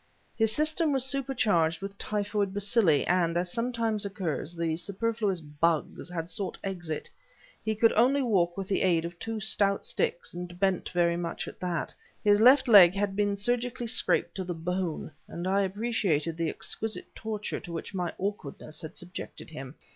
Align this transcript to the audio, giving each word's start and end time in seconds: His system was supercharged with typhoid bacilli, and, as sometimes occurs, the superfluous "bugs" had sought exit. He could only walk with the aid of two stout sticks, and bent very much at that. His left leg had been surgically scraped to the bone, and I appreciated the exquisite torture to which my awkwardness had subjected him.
His 0.35 0.51
system 0.51 0.91
was 0.91 1.05
supercharged 1.05 1.79
with 1.79 1.95
typhoid 1.99 2.55
bacilli, 2.55 3.05
and, 3.07 3.37
as 3.37 3.51
sometimes 3.51 4.03
occurs, 4.03 4.55
the 4.55 4.75
superfluous 4.75 5.41
"bugs" 5.41 6.09
had 6.09 6.27
sought 6.27 6.57
exit. 6.63 7.07
He 7.63 7.75
could 7.75 7.93
only 7.93 8.23
walk 8.23 8.57
with 8.57 8.67
the 8.67 8.81
aid 8.81 9.05
of 9.05 9.19
two 9.19 9.39
stout 9.39 9.85
sticks, 9.85 10.33
and 10.33 10.59
bent 10.59 10.89
very 10.89 11.17
much 11.17 11.47
at 11.47 11.59
that. 11.59 11.93
His 12.23 12.41
left 12.41 12.67
leg 12.67 12.95
had 12.95 13.15
been 13.15 13.35
surgically 13.35 13.85
scraped 13.85 14.33
to 14.37 14.43
the 14.43 14.55
bone, 14.55 15.11
and 15.27 15.47
I 15.47 15.61
appreciated 15.61 16.35
the 16.35 16.49
exquisite 16.49 17.13
torture 17.13 17.59
to 17.59 17.71
which 17.71 17.93
my 17.93 18.11
awkwardness 18.17 18.81
had 18.81 18.97
subjected 18.97 19.51
him. 19.51 19.75